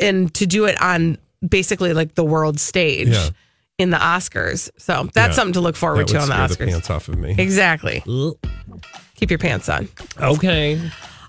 [0.00, 3.30] and to do it on basically like the world stage Yeah.
[3.78, 4.70] in the Oscars.
[4.78, 5.34] So that's Yeah.
[5.34, 6.58] something to look forward That to on the Oscars.
[6.58, 7.34] the pants off of me.
[7.38, 8.02] Exactly.
[9.16, 9.88] Keep your pants on.
[10.20, 10.80] Okay.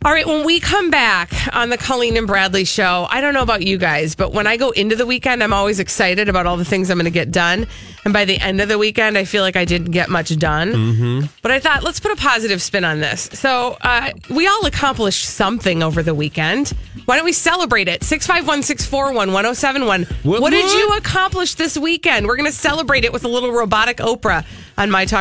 [0.03, 3.43] All right, when we come back on the Colleen and Bradley show, I don't know
[3.43, 6.57] about you guys, but when I go into the weekend, I'm always excited about all
[6.57, 7.67] the things I'm going to get done.
[8.03, 10.71] And by the end of the weekend, I feel like I didn't get much done.
[10.73, 11.25] Mm-hmm.
[11.43, 13.29] But I thought, let's put a positive spin on this.
[13.33, 16.69] So uh, we all accomplished something over the weekend.
[17.05, 18.03] Why don't we celebrate it?
[18.03, 20.03] 651 641 1071.
[20.23, 22.25] What- What did you accomplish this weekend?
[22.25, 24.45] We're going to celebrate it with a little robotic Oprah
[24.79, 25.20] on My Talk.